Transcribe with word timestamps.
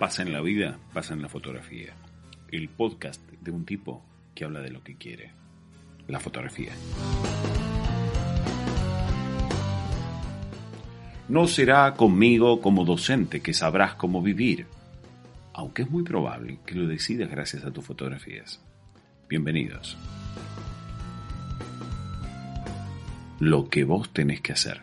Pasa 0.00 0.22
en 0.22 0.32
la 0.32 0.40
vida, 0.40 0.78
pasa 0.94 1.12
en 1.12 1.20
la 1.20 1.28
fotografía. 1.28 1.92
El 2.50 2.70
podcast 2.70 3.20
de 3.32 3.50
un 3.50 3.66
tipo 3.66 4.02
que 4.34 4.46
habla 4.46 4.60
de 4.62 4.70
lo 4.70 4.82
que 4.82 4.96
quiere. 4.96 5.30
La 6.08 6.18
fotografía. 6.18 6.72
No 11.28 11.46
será 11.46 11.92
conmigo 11.92 12.62
como 12.62 12.86
docente 12.86 13.42
que 13.42 13.52
sabrás 13.52 13.92
cómo 13.96 14.22
vivir, 14.22 14.64
aunque 15.52 15.82
es 15.82 15.90
muy 15.90 16.02
probable 16.02 16.60
que 16.64 16.76
lo 16.76 16.86
decidas 16.86 17.30
gracias 17.30 17.66
a 17.66 17.70
tus 17.70 17.84
fotografías. 17.84 18.58
Bienvenidos. 19.28 19.98
Lo 23.38 23.68
que 23.68 23.84
vos 23.84 24.14
tenés 24.14 24.40
que 24.40 24.54
hacer. 24.54 24.80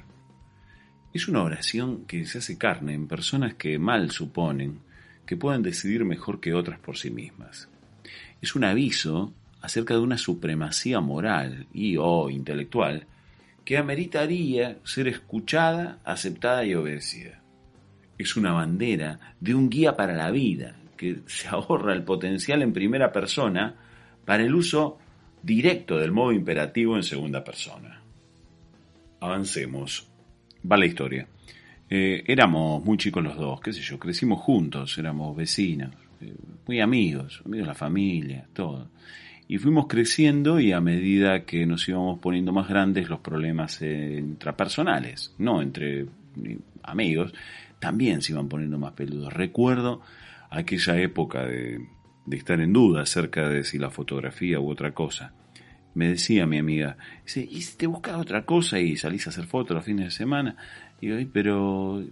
Es 1.12 1.28
una 1.28 1.42
oración 1.42 2.06
que 2.06 2.24
se 2.28 2.38
hace 2.38 2.60
carne 2.60 2.94
en 2.94 3.08
personas 3.08 3.56
que 3.56 3.80
mal 3.80 4.12
suponen 4.12 4.86
que 5.28 5.38
puedan 5.38 5.62
decidir 5.62 6.04
mejor 6.06 6.40
que 6.40 6.56
otras 6.56 6.80
por 6.80 6.98
sí 6.98 7.12
mismas. 7.12 7.70
Es 8.42 8.56
un 8.56 8.64
aviso 8.64 9.34
acerca 9.62 9.94
de 9.94 10.00
una 10.00 10.18
supremacía 10.18 11.00
moral 11.00 11.68
y 11.74 11.98
o 11.98 12.32
intelectual 12.32 13.06
que 13.66 13.78
ameritaría 13.78 14.78
ser 14.84 15.08
escuchada, 15.08 16.00
aceptada 16.04 16.66
y 16.66 16.74
obedecida. 16.74 17.42
Es 18.18 18.38
una 18.38 18.54
bandera 18.54 19.36
de 19.40 19.54
un 19.54 19.70
guía 19.70 19.96
para 19.96 20.16
la 20.16 20.32
vida 20.32 20.78
que 20.96 21.20
se 21.28 21.48
ahorra 21.50 21.94
el 21.94 22.04
potencial 22.04 22.62
en 22.62 22.74
primera 22.74 23.12
persona 23.12 23.76
para 24.26 24.44
el 24.44 24.56
uso 24.56 24.98
directo 25.44 25.98
del 25.98 26.12
modo 26.12 26.32
imperativo 26.32 26.96
en 26.96 27.04
segunda 27.04 27.44
persona. 27.44 28.02
Avancemos 29.20 30.08
va 30.70 30.78
la 30.78 30.86
historia. 30.86 31.28
Eh, 31.90 32.24
éramos 32.28 32.84
muy 32.84 32.98
chicos 32.98 33.24
los 33.24 33.38
dos, 33.38 33.62
qué 33.62 33.72
sé 33.72 33.82
yo, 33.82 33.98
crecimos 33.98 34.42
juntos, 34.42 34.98
éramos 34.98 35.36
vecinos, 35.36 35.92
eh, 36.22 36.34
muy 36.68 36.82
amigos, 36.82 37.42
amigos 37.46 37.66
de 37.66 37.72
la 37.72 37.76
familia, 37.76 38.48
todo. 38.54 38.90
Y 39.48 39.58
fuimos 39.58 39.88
creciendo 39.88 40.60
y 40.60 40.74
a 40.74 40.82
medida 40.82 41.46
que 41.46 41.66
nos 41.66 41.88
íbamos 41.88 42.20
poniendo 42.20 42.52
más 42.52 42.68
grandes 42.68 43.10
los 43.10 43.20
problemas 43.20 43.82
intrapersonales, 43.82 45.34
no 45.38 45.62
entre 45.62 46.08
amigos, 46.84 47.34
también 47.80 48.22
se 48.22 48.34
iban 48.34 48.50
poniendo 48.50 48.78
más 48.78 48.92
peludos. 48.92 49.32
Recuerdo 49.32 50.02
aquella 50.50 51.00
época 51.00 51.46
de, 51.46 51.80
de 52.26 52.38
estar 52.38 52.60
en 52.60 52.74
duda 52.74 53.04
acerca 53.04 53.48
de 53.48 53.64
si 53.64 53.78
la 53.78 53.90
fotografía 53.90 54.60
u 54.60 54.70
otra 54.70 54.94
cosa 54.94 55.32
me 55.98 56.10
decía 56.10 56.46
mi 56.46 56.60
amiga, 56.60 56.96
dice, 57.26 57.48
¿y 57.50 57.60
si 57.64 57.76
te 57.76 57.88
buscas 57.88 58.18
otra 58.18 58.46
cosa 58.46 58.80
y 58.80 58.96
salís 58.96 59.26
a 59.26 59.32
hacer 59.32 59.48
fotos 59.48 59.74
los 59.74 59.84
fines 59.84 60.06
de 60.06 60.12
semana? 60.12 60.56
Y 61.02 61.26
pero, 61.26 62.06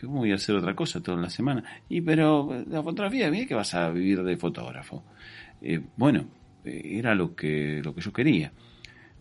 ¿cómo 0.00 0.18
voy 0.18 0.30
a 0.30 0.36
hacer 0.36 0.54
otra 0.54 0.76
cosa 0.76 1.02
toda 1.02 1.20
la 1.20 1.28
semana? 1.28 1.64
Y 1.88 2.02
pero, 2.02 2.64
la 2.70 2.84
fotografía, 2.84 3.32
mira 3.32 3.46
que 3.46 3.56
vas 3.56 3.74
a 3.74 3.90
vivir 3.90 4.22
de 4.22 4.36
fotógrafo. 4.36 5.02
Eh, 5.60 5.80
bueno, 5.96 6.26
eh, 6.64 6.98
era 6.98 7.16
lo 7.16 7.34
que, 7.34 7.82
lo 7.84 7.92
que 7.92 8.00
yo 8.00 8.12
quería. 8.12 8.52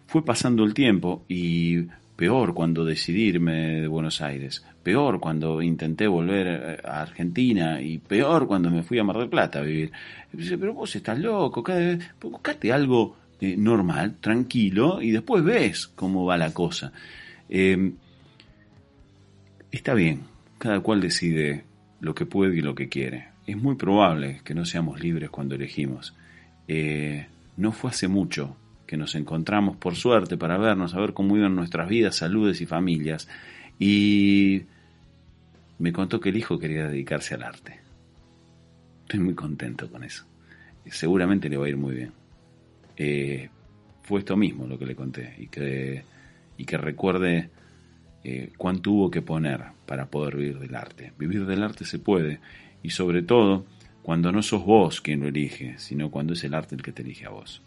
Fue 0.05 0.23
pasando 0.23 0.63
el 0.66 0.75
tiempo 0.75 1.25
y 1.28 1.88
peor 2.16 2.53
cuando 2.53 2.85
decidí 2.85 3.23
irme 3.23 3.81
de 3.81 3.88
Buenos 3.88 4.22
Aires, 4.22 4.63
peor 4.83 5.19
cuando 5.19 5.63
intenté 5.63 6.06
volver 6.06 6.47
eh, 6.47 6.78
a 6.83 7.02
Argentina 7.02 7.81
y 7.81 7.97
peor 7.97 8.45
cuando 8.45 8.69
me 8.69 8.83
fui 8.83 9.00
a 9.00 9.03
Mar 9.03 9.17
del 9.17 9.30
Plata 9.30 9.59
a 9.59 9.63
vivir. 9.63 9.91
Pero 10.31 10.75
vos 10.75 10.95
estás 10.95 11.17
loco, 11.17 11.63
buscate 12.22 12.72
algo 12.72 13.20
eh, 13.42 13.58
normal, 13.58 14.17
tranquilo, 14.22 15.02
y 15.02 15.09
después 15.09 15.44
ves 15.44 15.88
cómo 15.88 16.25
va 16.25 16.38
la 16.38 16.53
cosa. 16.53 16.94
Eh, 17.50 17.92
está 19.72 19.95
bien, 19.95 20.22
cada 20.59 20.80
cual 20.81 21.02
decide 21.02 21.66
lo 22.02 22.14
que 22.14 22.28
puede 22.28 22.58
y 22.58 22.62
lo 22.62 22.75
que 22.75 22.88
quiere. 22.88 23.30
Es 23.47 23.58
muy 23.58 23.75
probable 23.75 24.42
que 24.44 24.53
no 24.53 24.64
seamos 24.64 25.00
libres 25.00 25.31
cuando 25.31 25.56
elegimos. 25.56 26.16
Eh, 26.67 27.25
no 27.57 27.72
fue 27.72 27.90
hace 27.90 28.07
mucho 28.07 28.56
que 28.85 28.96
nos 28.96 29.16
encontramos, 29.16 29.75
por 29.78 29.96
suerte, 29.96 30.38
para 30.38 30.59
vernos, 30.59 30.94
a 30.94 31.00
ver 31.00 31.13
cómo 31.13 31.35
iban 31.35 31.56
nuestras 31.56 31.90
vidas, 31.90 32.18
saludes 32.18 32.62
y 32.62 32.68
familias. 32.68 33.28
Y 33.79 34.66
me 35.79 35.91
contó 35.91 36.19
que 36.19 36.29
el 36.29 36.38
hijo 36.38 36.59
quería 36.59 36.88
dedicarse 36.88 37.34
al 37.34 37.41
arte. 37.41 37.79
Estoy 39.02 39.19
muy 39.19 39.34
contento 39.34 39.90
con 39.90 40.03
eso. 40.03 40.25
Seguramente 40.85 41.50
le 41.50 41.58
va 41.58 41.66
a 41.66 41.69
ir 41.69 41.78
muy 41.78 41.96
bien. 41.96 42.21
Eh, 43.03 43.50
fue 44.03 44.19
esto 44.19 44.38
mismo 44.38 44.67
lo 44.67 44.78
que 44.78 44.85
le 44.85 44.95
conté 44.95 45.34
y 45.39 45.47
que, 45.47 46.03
y 46.56 46.66
que 46.66 46.78
recuerde 46.78 47.50
eh, 48.23 48.51
cuánto 48.56 48.91
hubo 48.91 49.09
que 49.09 49.23
poner 49.23 49.63
para 49.88 50.06
poder 50.06 50.38
vivir 50.38 50.59
del 50.59 50.75
arte. 50.75 51.11
Vivir 51.17 51.47
del 51.47 51.63
arte 51.63 51.84
se 51.84 51.97
puede 51.97 52.40
y 52.84 52.91
sobre 52.91 53.23
todo 53.23 53.66
cuando 54.03 54.31
no 54.31 54.44
sos 54.44 54.63
vos 54.63 55.01
quien 55.01 55.22
lo 55.22 55.28
elige, 55.28 55.79
sino 55.79 56.11
cuando 56.11 56.34
es 56.34 56.44
el 56.44 56.53
arte 56.53 56.75
el 56.75 56.84
que 56.84 56.91
te 56.91 57.01
elige 57.01 57.25
a 57.25 57.29
vos. 57.29 57.63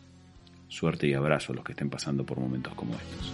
Suerte 0.69 1.09
y 1.09 1.15
abrazo 1.15 1.53
a 1.53 1.57
los 1.57 1.65
que 1.65 1.73
estén 1.73 1.91
pasando 1.91 2.25
por 2.25 2.39
momentos 2.39 2.73
como 2.75 2.95
estos. 2.95 3.33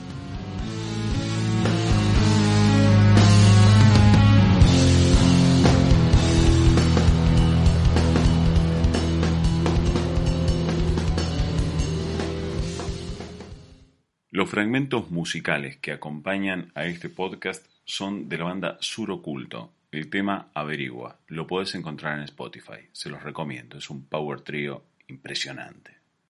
Los 14.41 14.49
fragmentos 14.49 15.11
musicales 15.11 15.77
que 15.77 15.93
acompañan 15.93 16.73
a 16.75 16.87
este 16.87 17.11
podcast 17.11 17.67
son 17.84 18.31
de 18.31 18.39
la 18.39 18.45
banda 18.45 18.78
Sur 18.81 19.11
Oculto. 19.11 19.71
El 19.93 20.09
tema 20.09 20.49
Averigua. 20.55 21.19
Lo 21.28 21.47
puedes 21.47 21.75
encontrar 21.75 22.17
en 22.17 22.25
Spotify. 22.25 22.89
Se 22.91 23.11
los 23.11 23.23
recomiendo. 23.23 23.77
Es 23.77 23.91
un 23.91 24.06
power 24.06 24.41
trio 24.41 24.83
impresionante. 25.09 26.00